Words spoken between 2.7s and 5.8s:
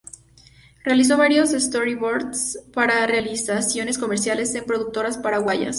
para realizaciones comerciales en productoras paraguayas.